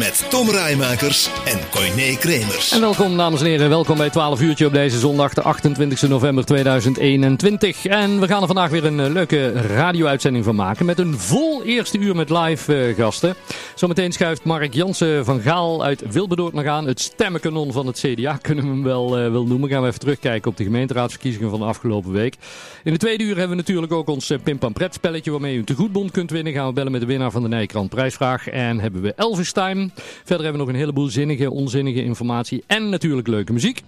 [0.00, 2.72] Met Tom Rijmakers en Coyne Kremers.
[2.72, 6.44] En welkom dames en heren, welkom bij 12 uurtje op deze zondag de 28 november
[6.44, 7.86] 2021.
[7.86, 11.64] En we gaan er vandaag weer een eh, leuke radio-uitzending van maken met een vol
[11.64, 13.34] eerste uur met live uh, gasten.
[13.74, 16.86] Zometeen schuift Mark Jansen van Gaal uit Wilberdoord nog aan.
[16.86, 19.68] Het stemmenkanon van het CDA kunnen we hem wel, uh, wel noemen.
[19.68, 22.36] Gaan we even terugkijken op de gemeenteraadsverkiezingen van de afgelopen week.
[22.84, 25.58] In de tweede uur hebben we natuurlijk ook ons Pim Pam Pret spelletje waarmee u
[25.58, 26.52] een tegoedbond kunt winnen.
[26.52, 28.48] Gaan we bellen met de winnaar van de Nijkrant prijsvraag.
[28.48, 29.52] En hebben we Elvis.
[29.94, 33.82] Verder hebben we nog een heleboel zinnige, onzinnige informatie en natuurlijk leuke muziek.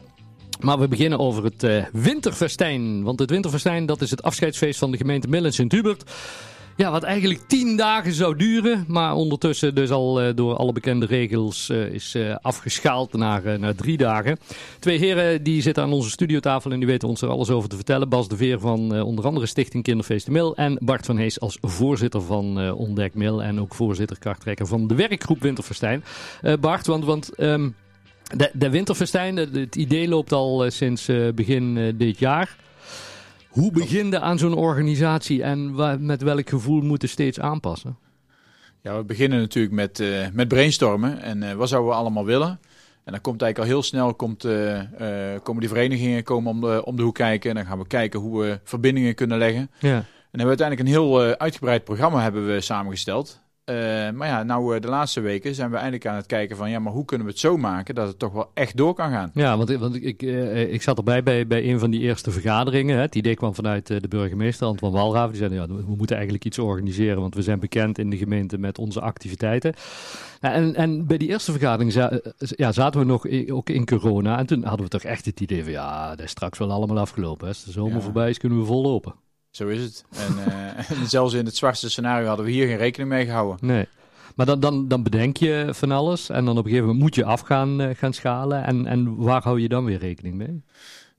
[0.61, 3.03] Maar we beginnen over het uh, Winterfestijn.
[3.03, 6.11] Want het Winterfestijn dat is het afscheidsfeest van de gemeente Millen Sint-Hubert.
[6.77, 11.07] Ja, wat eigenlijk tien dagen zou duren, maar ondertussen dus al uh, door alle bekende
[11.07, 14.39] regels uh, is uh, afgeschaald naar, naar drie dagen.
[14.79, 17.77] Twee heren die zitten aan onze studiotafel en die weten ons er alles over te
[17.77, 18.09] vertellen.
[18.09, 21.59] Bas de Veer van onder andere Stichting Kinderfeest de Mil en Bart van Hees als
[21.61, 26.05] voorzitter van Ontdek Mil en ook voorzitter krachttrekker van de werkgroep Winterfestijn.
[26.61, 27.05] Bart, want...
[27.05, 27.75] want um,
[28.37, 32.57] de, de Winterfestijn, het idee loopt al sinds begin dit jaar.
[33.53, 35.75] Hoe begin je aan zo'n organisatie en
[36.07, 37.97] met welk gevoel moeten steeds aanpassen?
[38.81, 42.61] Ja, we beginnen natuurlijk met, uh, met brainstormen en uh, wat zouden we allemaal willen.
[43.05, 44.81] En dan komt eigenlijk al heel snel komt, uh,
[45.43, 47.51] komen die verenigingen komen om, de, om de hoek kijken.
[47.51, 49.71] En dan gaan we kijken hoe we verbindingen kunnen leggen.
[49.79, 49.97] Ja.
[49.97, 53.42] En hebben we uiteindelijk een heel uitgebreid programma hebben we samengesteld.
[53.71, 53.77] Uh,
[54.11, 56.93] maar ja, nou de laatste weken zijn we eindelijk aan het kijken van ja, maar
[56.93, 59.31] hoe kunnen we het zo maken dat het toch wel echt door kan gaan?
[59.35, 62.97] Ja, want, want ik, uh, ik zat erbij bij, bij een van die eerste vergaderingen.
[62.97, 63.03] Hè.
[63.03, 65.31] Het idee kwam vanuit de burgemeester Antoine Walraven.
[65.31, 68.59] Die zei ja, we moeten eigenlijk iets organiseren, want we zijn bekend in de gemeente
[68.59, 69.75] met onze activiteiten.
[70.41, 74.39] En, en bij die eerste vergadering za ja, zaten we nog ook in corona.
[74.39, 76.99] En toen hadden we toch echt het idee van ja, dat is straks wel allemaal
[76.99, 77.49] afgelopen.
[77.49, 78.01] Als de zomer ja.
[78.01, 79.15] voorbij is, kunnen we vol lopen.
[79.53, 80.05] Zo is het.
[80.11, 83.67] En, uh, en zelfs in het zwartste scenario hadden we hier geen rekening mee gehouden.
[83.67, 83.89] Nee.
[84.37, 87.15] Maar dan, dan, dan bedenk je van alles en dan op een gegeven moment moet
[87.15, 88.65] je af gaan, uh, gaan schalen.
[88.65, 90.63] En, en waar hou je dan weer rekening mee?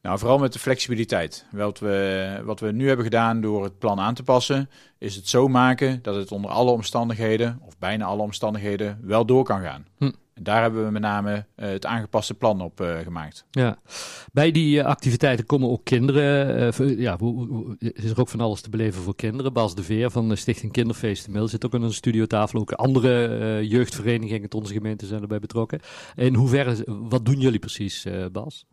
[0.01, 1.45] Nou, vooral met de flexibiliteit.
[1.51, 5.27] Wat we, wat we nu hebben gedaan door het plan aan te passen, is het
[5.27, 9.85] zo maken dat het onder alle omstandigheden, of bijna alle omstandigheden, wel door kan gaan.
[9.97, 10.11] Hm.
[10.33, 13.45] En daar hebben we met name uh, het aangepaste plan op uh, gemaakt.
[13.51, 13.77] Ja.
[14.31, 16.99] Bij die uh, activiteiten komen ook kinderen.
[16.99, 17.17] ja,
[17.79, 19.53] is er ook van alles te beleven voor kinderen.
[19.53, 22.59] Bas de Veer van de Stichting Kinderfeest Mil zit ook aan een studiotafel.
[22.59, 25.79] Ook andere jeugdverenigingen tot onze gemeente zijn erbij betrokken.
[26.15, 28.65] In hoeverre, wat doen jullie precies, Bas?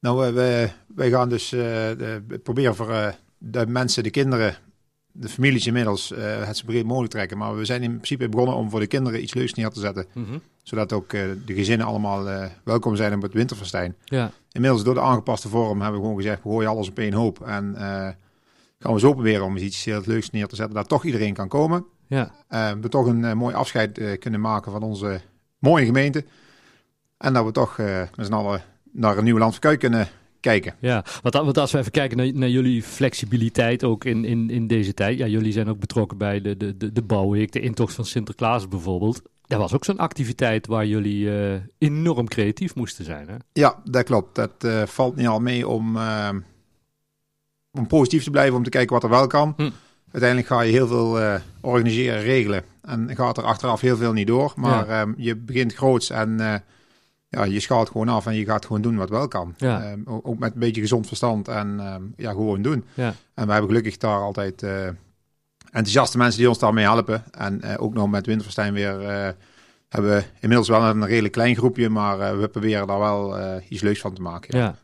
[0.00, 1.54] Nou, wij, wij gaan dus
[2.42, 4.56] proberen voor de mensen, de kinderen,
[5.12, 7.38] de families inmiddels het zo breed mogelijk trekken.
[7.38, 10.06] Maar we zijn in principe begonnen om voor de kinderen iets leuks neer te zetten.
[10.12, 13.96] Mm -hmm zodat ook uh, de gezinnen allemaal uh, welkom zijn op het winterfestijn.
[14.04, 14.30] Ja.
[14.52, 17.40] Inmiddels door de aangepaste vorm hebben we gewoon gezegd, we gooien alles op één hoop.
[17.46, 17.74] En
[18.78, 21.48] gaan we zo proberen om iets heel leuks neer te zetten, dat toch iedereen kan
[21.48, 21.84] komen.
[22.06, 22.32] Ja.
[22.80, 25.20] we toch een mooi afscheid kunnen maken van onze
[25.58, 26.24] mooie gemeente.
[27.18, 27.76] En dat we toch
[28.16, 28.62] met z'n allen
[28.92, 30.08] naar een nieuw land van kunnen
[30.42, 30.74] kijken.
[30.78, 34.66] Ja, want, want als we even kijken naar, naar, jullie flexibiliteit ook in, in, in
[34.66, 35.18] deze tijd.
[35.18, 38.68] Ja, jullie zijn ook betrokken bij de, de, de, de bouwweek, de intocht van Sinterklaas
[38.68, 39.22] bijvoorbeeld.
[39.46, 43.28] Dat was ook zo'n activiteit waar jullie uh, enorm creatief moesten zijn.
[43.28, 43.34] Hè?
[43.52, 44.34] Ja, dat klopt.
[44.34, 46.28] Dat uh, valt niet al mee om, uh,
[47.70, 49.54] om positief te blijven, om te kijken wat er wel kan.
[49.56, 49.70] Hm.
[50.10, 52.64] Uiteindelijk ga je heel veel organiseren, regelen.
[52.82, 54.52] En gaat er achteraf heel veel niet door.
[54.56, 55.00] Maar ja.
[55.00, 56.62] um, je begint groots en
[57.32, 59.54] ja, je schaalt gewoon af en je gaat gewoon doen wat wel kan.
[59.56, 59.92] Ja.
[59.92, 62.84] Um, ook met een beetje gezond verstand en um, ja, gewoon doen.
[62.94, 63.14] Ja.
[63.34, 64.62] En we hebben gelukkig daar altijd
[65.72, 67.24] enthousiaste mensen die ons daarmee helpen.
[67.30, 69.28] En uh, ook nog met Winterverstijn weer uh,
[69.88, 73.38] hebben we inmiddels wel een redelijk klein groepje, maar we proberen daar wel
[73.68, 74.58] iets leuks van te maken.
[74.58, 74.64] Ja.
[74.64, 74.76] ja.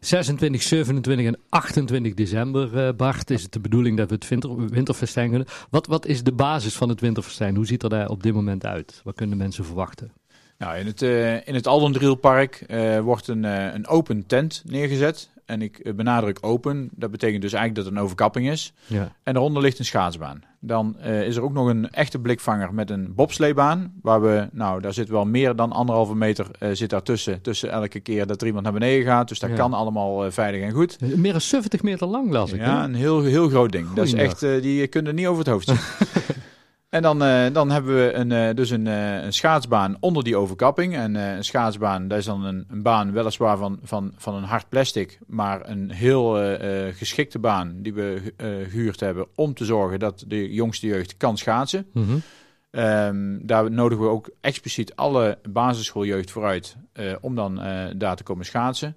[0.00, 5.28] 26, 27 en 28 december, Bart, is het de bedoeling dat we het winter, Winterfestijn
[5.28, 5.48] kunnen.
[5.70, 7.56] Wat, wat is de basis van het Winterfestijn?
[7.56, 9.00] Hoe ziet er daar op dit moment uit?
[9.04, 10.12] Wat kunnen mensen verwachten?
[10.60, 15.30] Nou, in het, uh, in het Aldendrielpark uh, wordt een, uh, een open tent neergezet.
[15.44, 16.88] En ik benadruk open.
[16.92, 18.72] Dat betekent dus eigenlijk dat het een overkapping is.
[18.86, 19.12] Ja.
[19.22, 20.42] En daaronder ligt een schaatsbaan.
[20.60, 23.92] Dan is er ook nog een echte blikvanger met een bobsleebaan.
[24.02, 27.40] Waar we, nou, daar zit wel meer dan anderhalve meter zit daartussen.
[27.40, 29.28] Tussen elke keer dat er iemand naar beneden gaat.
[29.28, 29.56] Dus dat ja.
[29.56, 31.00] kan allemaal veilig en goed.
[31.16, 32.60] Meer dan 70 meter lang las ik.
[32.60, 33.92] Ja, een heel, heel groot ding.
[33.92, 35.78] dat is echt, die kunnen niet over het hoofd zien.
[36.90, 40.36] En dan, uh, dan hebben we een, uh, dus een, uh, een, schaatsbaan onder die
[40.36, 40.96] overkapping.
[40.96, 44.68] En een schaatsbaan, dat is dan een, een, baan weliswaar van, van, van een hard
[44.68, 46.56] plastic, maar een heel
[46.92, 51.86] geschikte baan die we gehuurd hebben om te zorgen dat de jongste jeugd kan schaatsen.
[51.92, 52.22] Mm -hmm.
[52.70, 58.16] Ehm, daar nodigen we ook expliciet alle basisschooljeugd voor uit eh, om dan eh, daar
[58.16, 58.96] te komen schaatsen.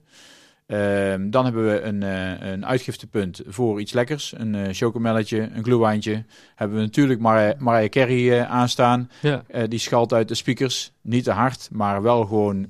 [0.67, 4.33] Ehm, dan hebben we een, eh, een uitgiftepunt voor iets lekkers.
[4.37, 6.23] Een uh, chocomelletje, een glühweintje.
[6.55, 9.09] Hebben we natuurlijk Mar Mariah Carey aanstaan.
[9.21, 9.43] Ja.
[9.67, 10.91] die schalt uit de speakers.
[11.01, 12.67] Niet te hard, maar wel gewoon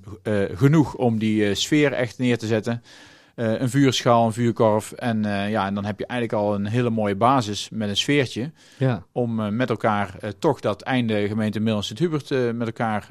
[0.53, 2.83] genoeg om die sfeer echt neer te zetten.
[3.35, 4.91] Uh, een vuurschaal, een vuurkorf.
[4.91, 7.97] En, uh, ja, en dan heb je eigenlijk al een hele mooie basis met een
[7.97, 8.51] sfeertje.
[8.77, 9.05] Ja.
[9.11, 13.07] Om uh, met elkaar toch dat einde gemeente Millen Sint-Hubert met elkaar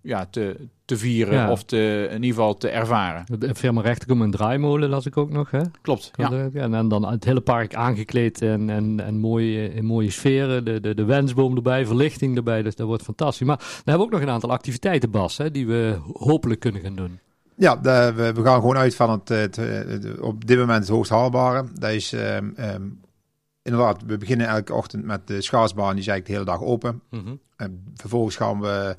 [0.00, 1.34] ja, te, te vieren.
[1.34, 1.50] Ja.
[1.50, 3.24] Of te, in ieder geval te ervaren.
[3.38, 5.50] De firma Rechterkom een draaimolen las ik ook nog.
[5.50, 5.60] Hè?
[5.82, 6.48] Klopt, ja.
[6.54, 10.64] En, en dan het hele park aangekleed en, en, en mooie, in mooie sferen.
[10.64, 12.62] De, de, de wensboom erbij, verlichting erbij.
[12.62, 13.46] Dus dat wordt fantastisch.
[13.46, 16.96] Maar we hebben ook nog een aantal activiteiten, Bas, hè, die we hopelijk kunnen gaan
[16.96, 17.18] doen.
[17.56, 20.88] Ja, de, we, we, gaan gewoon uit van het, het, het, op dit moment het
[20.88, 21.64] hoogst haalbare.
[21.72, 23.00] Dat is um, um,
[23.62, 27.02] inderdaad, we beginnen elke ochtend met de schaatsbaan, die is eigenlijk de hele dag open.
[27.10, 27.40] Mm -hmm.
[27.56, 28.96] en vervolgens gaan we,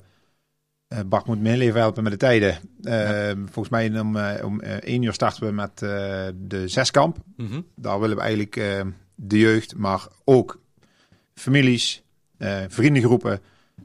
[0.88, 2.58] uh, Bart moet me even helpen met de tijden.
[2.82, 3.34] Uh, ja.
[3.36, 5.78] Volgens mij om, uh, om 1 uur starten we met
[6.48, 7.16] de zeskamp.
[7.36, 7.66] Mm -hmm.
[7.74, 8.84] Daar willen we eigenlijk
[9.14, 10.60] de jeugd, maar ook
[11.34, 12.02] families,
[12.68, 13.40] vriendengroepen,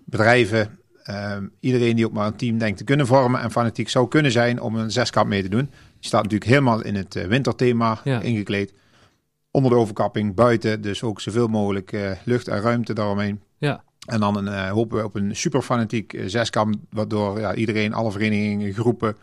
[0.06, 4.08] bedrijven, uh, iedereen die ook maar een team denkt te kunnen vormen en fanatiek zou
[4.08, 5.70] kunnen zijn om een zeskamp mee te doen.
[5.70, 8.22] Die staat natuurlijk helemaal in het uh, winterthema ja.
[8.22, 8.74] ingekleed.
[9.52, 13.42] Onder de overkapping, buiten, dus ook zoveel mogelijk uh, lucht en ruimte daaromheen.
[13.58, 13.84] Ja.
[14.06, 18.74] En dan een, hopen we op een super fanatiek zeskamp, waardoor ja, iedereen, alle verenigingen,
[18.74, 19.16] groepen,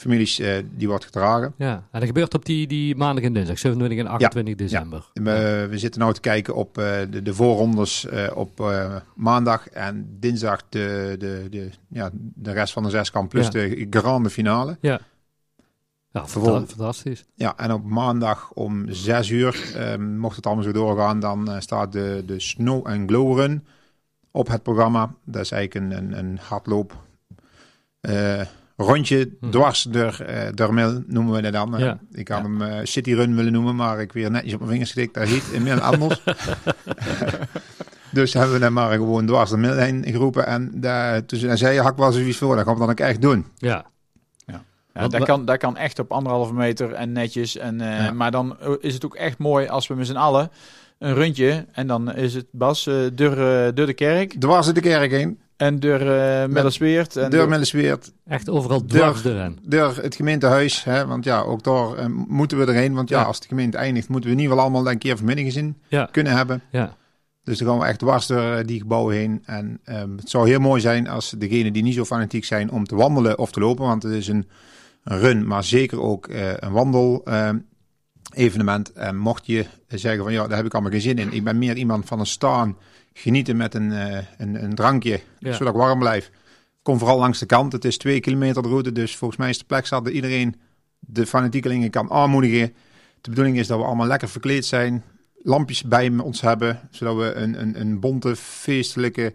[0.00, 0.42] families,
[0.76, 1.54] die wordt gedragen.
[1.56, 4.64] Ja, en dat gebeurt op die, die maandag en dinsdag, 27 en 28 ja.
[4.64, 5.10] december.
[5.12, 5.22] Ja.
[5.22, 8.72] We, we, zitten nu te kijken op uh, de, de voorrondes uh, op
[9.14, 13.50] maandag en dinsdag de, de, de, ja, de rest van de zeskamp plus Ja.
[13.50, 14.76] de grande finale.
[14.80, 15.00] Ja.
[16.12, 17.24] Ja, fantastisch.
[17.34, 21.60] Ja, en op maandag om zes uur, ehm, mocht het allemaal zo doorgaan, dan eh,
[21.60, 23.66] staat de, de Snow and Glow Run
[24.30, 25.14] op het programma.
[25.24, 26.96] Dat is eigenlijk een, een, een hardloop
[28.00, 28.40] eh,
[28.80, 29.50] rondje Mhm.
[29.50, 31.74] dwars door, eh door Mil, noemen we dat dan.
[31.78, 31.98] Ja.
[32.12, 32.44] Ik had Ja.
[32.44, 35.14] hem eh, City Run willen noemen, maar ik weer netjes op mijn vingers getikt.
[35.14, 36.22] Dat heet in Mil anders.
[38.12, 40.46] dus hebben we dan maar gewoon dwars de Mil heen geroepen.
[40.46, 43.22] En daar, toen hij zei, hak wel zoiets voor, dat gaan we dan ook echt
[43.22, 43.46] doen.
[43.56, 43.88] Ja.
[44.94, 47.56] Ja, dat, kan, dat kan echt op anderhalve meter en netjes.
[47.56, 48.12] En, eh, Ja.
[48.12, 50.50] Maar dan eh, is het ook echt mooi als we met z'n allen
[50.98, 51.66] een rondje.
[51.72, 55.38] En dan is het Bas eh door, eh, door de kerk Dwars de kerk heen,
[55.60, 56.06] en door uh,
[56.46, 57.16] Mellesweert.
[57.16, 59.58] En door Millesweert, Echt overal dwars Deur- erin.
[59.62, 60.84] door het gemeentehuis.
[60.84, 62.94] Hè, want ja, ook daar eh, moeten we erheen.
[62.94, 63.24] Want ja, Ja.
[63.24, 66.08] als de gemeente eindigt, moeten we in ieder geval allemaal een keer vermiddaggezin Ja.
[66.12, 66.62] kunnen hebben.
[66.70, 66.96] Ja.
[67.42, 69.42] Dus dan gaan we echt dwars door eh, die gebouwen heen.
[69.44, 72.84] En ehm, het zou heel mooi zijn als degenen die niet zo fanatiek zijn om
[72.86, 73.84] te wandelen of te lopen.
[73.86, 74.48] Want het is een,
[75.04, 77.58] een run, maar zeker ook eh, een wandel ehm,
[78.34, 78.92] evenement.
[78.92, 81.32] En mocht je zeggen van ja, daar heb ik allemaal geen zin in.
[81.32, 82.76] Ik ben meer iemand van een staan,
[83.12, 85.52] genieten met een, eh, een, een drankje, Ja.
[85.52, 86.30] zodat ik warm blijf.
[86.82, 87.72] Kom vooral langs de kant.
[87.72, 90.60] Het is twee kilometer de route, dus volgens mij is de plek zat dat iedereen
[90.98, 92.74] de fanatiekelingen kan aanmoedigen.
[93.20, 95.04] De bedoeling is dat we allemaal lekker verkleed zijn,
[95.42, 99.34] lampjes bij ons hebben, zodat we een, een, een bonte, feestelijke,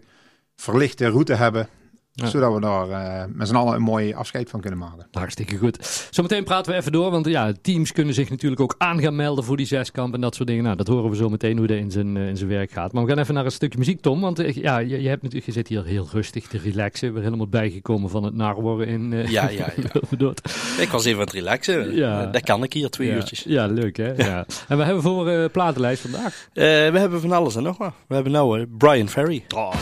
[0.56, 1.68] verlichte route hebben.
[2.18, 2.26] Ja.
[2.26, 5.06] Zodat we daar eh, met z'n allen een mooi afscheid van kunnen maken.
[5.12, 6.08] Hartstikke goed.
[6.10, 9.44] Zometeen praten we even door, want ja, teams kunnen zich natuurlijk ook aan gaan melden
[9.44, 10.64] voor die zeskamp en dat soort dingen.
[10.64, 12.92] Nou, dat horen we zo meteen hoe dat in zijn, eh, in zijn werk gaat.
[12.92, 15.22] Maar we gaan even naar een stukje muziek, Tom, want eh, ja, je, je, hebt
[15.22, 17.12] natuurlijk, je zit hier heel rustig te relaxen.
[17.12, 20.32] Weer helemaal bijgekomen van het narworren in uh, Ja, ja, ja.
[20.80, 21.94] Ik was even aan het relaxen.
[21.94, 22.26] Ja.
[22.26, 23.14] Dat kan ik hier, twee ja.
[23.14, 23.44] uurtjes.
[23.48, 24.12] Ja, leuk hè?
[24.12, 24.46] Ja.
[24.68, 26.48] En we hebben voor uh, platenlijst vandaag.
[26.54, 27.92] Uh, we hebben van alles en nog wat.
[28.06, 29.44] We hebben nou uh, Brian Ferry.
[29.54, 29.74] Oh,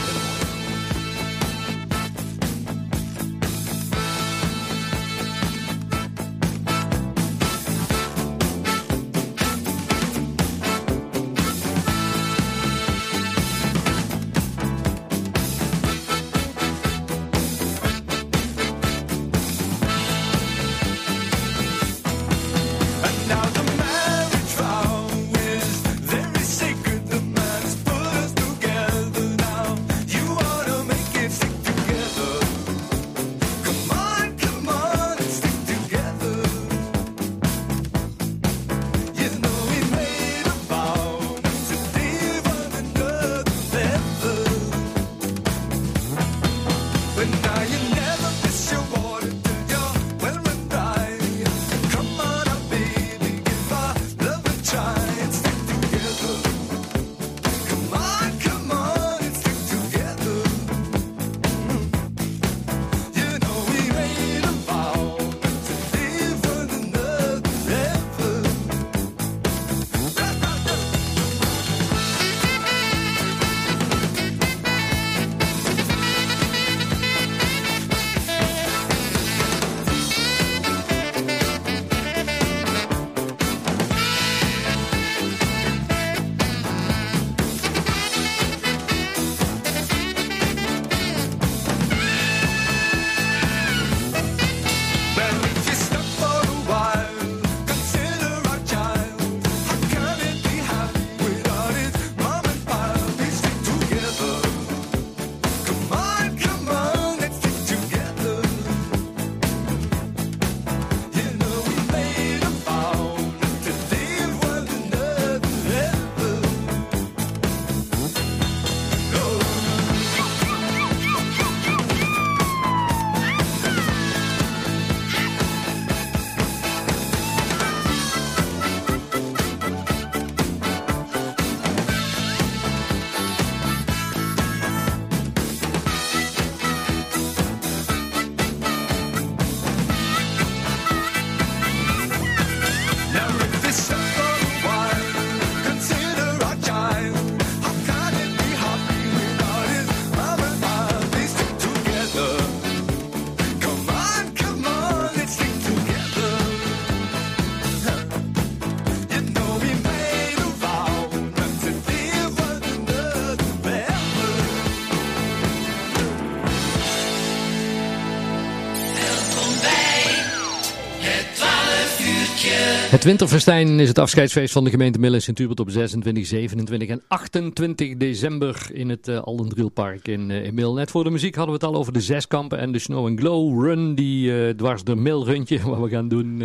[172.94, 177.02] Het Winterfestijn is het afscheidsfeest van de gemeente Mill in Sint-Hubert op 26, 27 en
[177.08, 180.72] 28 december in het uh, Aldendrielpark in, uh.
[180.74, 183.20] Net voor de muziek hadden we het al over de zeskampen en de Snow and
[183.20, 186.42] Glow Run, die uh, dwars de Mill rundje, wat we gaan doen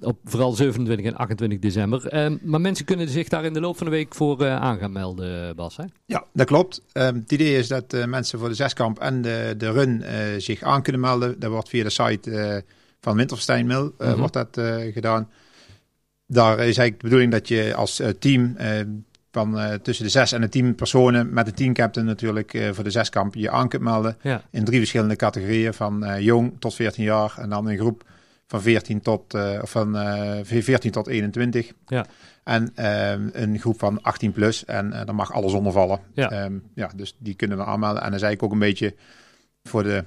[0.00, 2.38] op vooral 27 en 28 december.
[2.42, 5.56] maar mensen kunnen zich daar in de loop van de week voor aan gaan melden,
[5.56, 5.76] Bas.
[5.76, 5.84] Hè?
[6.06, 6.82] Ja, dat klopt.
[6.92, 10.04] Um, het idee is dat mensen voor de zeskamp en de, de run
[10.38, 11.40] zich aan kunnen melden.
[11.40, 12.62] Dat wordt via de site
[13.04, 15.28] van Winterstein Mill uh, mm wordt dat uh, gedaan.
[16.26, 18.56] Daar is eigenlijk de bedoeling dat je als uh, team
[19.30, 23.34] van tussen de zes en de tien personen met de teamcaptain natuurlijk voor de zeskamp
[23.34, 24.16] je aan kunt melden.
[24.22, 24.42] Ja.
[24.50, 28.04] In drie verschillende categorieën van jong tot 14 jaar en dan een groep
[28.46, 29.96] van 14 tot, of van
[30.42, 31.72] 14 tot 21.
[31.86, 32.06] Ja.
[32.44, 32.72] En
[33.32, 36.00] een groep van 18 plus en dan mag alles ondervallen.
[36.12, 36.44] Ja.
[36.44, 38.02] Um, ja, dus die kunnen we aanmelden.
[38.02, 38.94] En dan is eigenlijk ook een beetje
[39.62, 40.04] voor de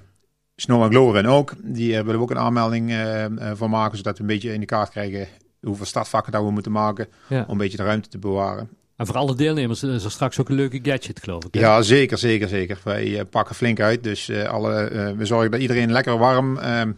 [0.59, 1.53] Snow en Glower en ook.
[1.63, 4.59] Die uh, willen we ook een aanmelding uh, voor maken, zodat we een beetje in
[4.59, 5.27] de kaart krijgen
[5.61, 8.69] hoeveel startvakken dat we moeten maken om een beetje de ruimte te bewaren.
[8.95, 11.55] En voor alle deelnemers is er straks ook een leuke gadget, geloof ik.
[11.55, 12.79] Ja, zeker, zeker, zeker.
[12.83, 16.97] Wij pakken flink uit, dus alle, we zorgen dat iedereen lekker warm aan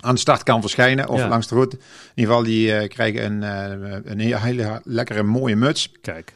[0.00, 1.76] de start kan verschijnen of langs de route.
[1.76, 1.82] In
[2.14, 3.42] ieder geval, die krijgen een,
[4.10, 5.92] een hele lekkere mooie muts.
[6.00, 6.32] Kijk.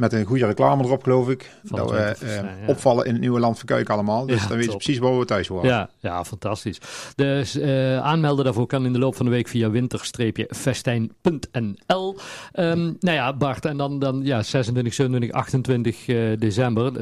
[0.00, 1.50] Met een goede reclame erop, geloof ik.
[1.62, 4.26] dat we uh, opvallen in het nieuwe land allemaal.
[4.26, 5.70] Dus dan weet je precies waar we thuis worden.
[5.70, 6.78] Ja, ja fantastisch.
[7.14, 12.16] Dus uh, aanmelden daarvoor kan in de loop van de week via winter-festijn.nl.
[12.54, 16.92] Um, nou ja, Bart, en dan, dan ja, 26, 27, 28 uh, december.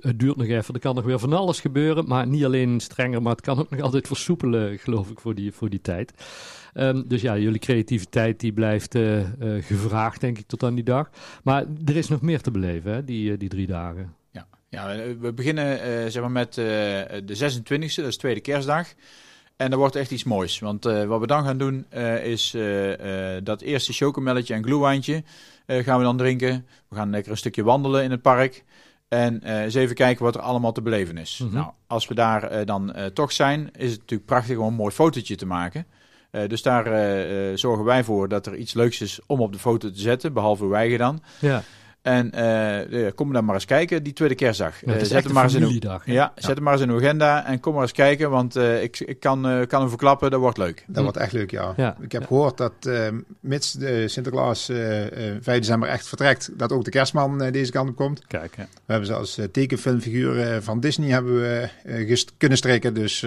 [0.00, 2.08] het duurt nog even, er kan nog weer van alles gebeuren.
[2.08, 5.52] Maar niet alleen strenger, maar het kan ook nog altijd versoepelen, geloof ik, voor die,
[5.52, 6.12] voor die tijd.
[6.78, 9.24] Um, dus ja, jullie creativiteit die blijft uh, uh,
[9.64, 11.10] gevraagd, denk ik, tot aan die dag.
[11.42, 14.14] Maar er is nog meer te beleven, hè, die, uh, die drie dagen.
[14.30, 18.86] Ja, ja we beginnen zeg maar met de 26e, dat is tweede kerstdag.
[19.56, 20.58] En dat wordt echt iets moois.
[20.58, 21.86] Want wat we dan gaan doen
[22.22, 22.56] is
[23.42, 25.22] dat eerste chocomelletje en gloewijntje
[25.66, 26.66] gaan we dan drinken.
[26.88, 28.64] We gaan lekker een stukje wandelen in het park.
[29.08, 31.38] En eens even kijken wat er allemaal te beleven is.
[31.38, 31.56] Mm -hmm.
[31.56, 35.36] Nou, als we daar dan toch zijn, is het natuurlijk prachtig om een mooi fotootje
[35.36, 35.86] te maken.
[36.36, 39.58] Uh, dus daar uh, zorgen wij voor dat er iets leuks is om op de
[39.58, 41.22] foto te zetten, behalve wij dan.
[41.38, 41.62] Ja.
[42.02, 42.32] En
[42.94, 44.74] uh, kom dan maar eens kijken, die tweede kerstdag.
[44.84, 46.96] Ja, zet hem maar eens in uw, ja, ja, zet hem maar eens in uw
[46.96, 50.58] agenda en kom maar eens kijken, want ik, ik kan, kan hem verklappen, dat wordt
[50.58, 50.84] leuk.
[50.86, 51.74] Dat wordt echt leuk, ja.
[51.76, 51.96] ja.
[52.00, 52.90] Ik heb gehoord dat
[53.40, 58.26] mits de Sinterklaas 5 december echt vertrekt, dat ook de kerstman deze kant op komt.
[58.26, 58.66] Kijk, ja.
[58.72, 63.26] We hebben ze als tekenfilmfiguur van Disney hebben we kunnen strikken, dus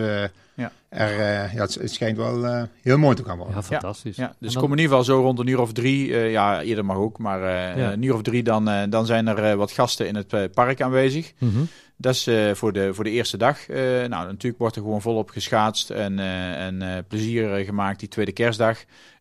[0.60, 0.72] ja.
[0.90, 3.56] Er, uh, ja, het, schijnt wel uh, heel mooi te gaan worden.
[3.56, 4.16] Ja, fantastisch.
[4.16, 4.62] Ja, dus dan...
[4.62, 7.18] kom in ieder geval zo rond een uur of drie, uh, ja, eerder mag ook,
[7.18, 7.40] maar
[7.78, 7.92] ja.
[7.92, 11.34] een uur of drie, dan, dan zijn er wat gasten in het park aanwezig.
[11.38, 11.68] Mm -hmm.
[12.02, 13.68] Dat is voor, de, voor de eerste dag.
[13.68, 18.78] nou, natuurlijk wordt er gewoon volop geschaatst en, en plezier gemaakt die tweede kerstdag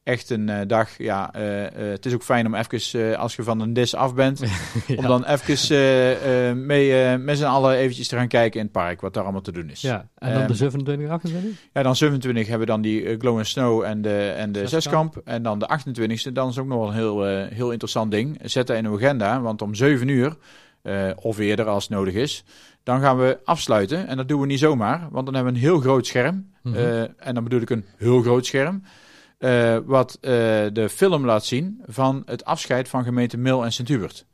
[0.09, 0.99] echt een dag.
[0.99, 1.31] Ja,
[1.75, 4.39] het is ook fijn om even, als je van een dis af bent,
[4.87, 4.97] ja.
[4.97, 9.15] om dan even mee, met z'n allen eventjes te gaan kijken in het park, wat
[9.15, 9.81] daar allemaal te doen is.
[9.81, 11.51] Ja, en dan de 27, 28?
[11.73, 15.21] Ja, dan 27 hebben we dan die Glow and Snow en de, en de zeskamp.
[15.25, 18.39] En dan de 28e, dan is ook nog wel een heel, heel interessant ding.
[18.43, 20.37] Zet dat in uw agenda, want om 7 uur,
[21.17, 22.45] of eerder als het nodig is,
[22.83, 24.07] dan gaan we afsluiten.
[24.07, 26.53] En dat doen we niet zomaar, want dan hebben we een heel groot scherm.
[26.63, 27.09] Mm -hmm.
[27.17, 28.83] en dan bedoel ik een heel groot scherm.
[29.39, 34.27] Uh, wat de film laat zien van het afscheid van gemeente Mil en Sint-Hubert.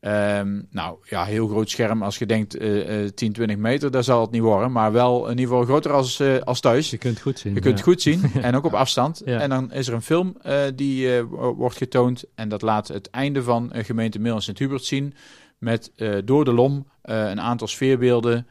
[0.00, 2.02] Um, nou ja, heel groot scherm.
[2.02, 4.72] Als je denkt uh, 10, 20 meter, daar zal het niet worden.
[4.72, 6.90] Maar wel in ieder geval groter als, als thuis.
[6.90, 7.54] Je kunt het goed zien.
[7.54, 8.22] Je kunt het goed zien.
[8.42, 9.22] En ook op afstand.
[9.24, 9.40] Ja.
[9.40, 10.36] En dan is er een film
[10.74, 11.22] die
[11.56, 12.24] wordt getoond.
[12.34, 15.14] En dat laat het einde van gemeente Mil en Sint-Hubert zien.
[15.60, 15.92] Met
[16.24, 18.46] door de lom een aantal sfeerbeelden.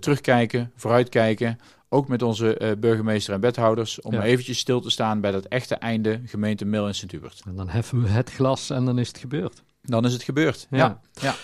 [0.00, 4.22] terugkijken, vooruitkijken ook met onze uh, burgemeester en wethouders, om ja.
[4.22, 7.42] eventjes stil te staan bij dat echte einde gemeente Mil en Sint-Hubert.
[7.46, 9.62] En dan heffen we het glas en dan is het gebeurd.
[9.82, 11.00] Dan is het gebeurd, ja.
[11.20, 11.34] ja.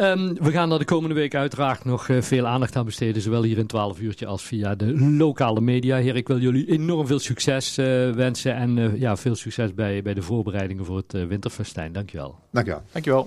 [0.00, 3.42] Um, we gaan er de komende week uiteraard nog uh, veel aandacht aan besteden, zowel
[3.42, 5.96] hier in 12 uurtje als via de lokale media.
[5.96, 10.02] Heer, ik wil jullie enorm veel succes uh, wensen en uh, ja, veel succes bij,
[10.02, 11.92] bij de voorbereidingen voor het winterfestijn.
[11.92, 12.38] Dankjewel.
[12.50, 12.82] Dankjewel.
[12.92, 13.26] Dankjewel.